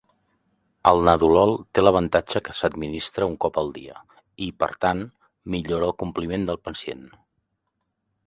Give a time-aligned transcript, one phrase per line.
[0.91, 4.01] El nadolol té l'avantatge que s'administra un cop al dia
[4.47, 5.03] i, per tant,
[5.57, 7.05] millora el compliment del pacient.